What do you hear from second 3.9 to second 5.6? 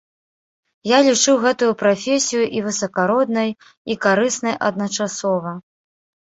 і карыснай адначасова.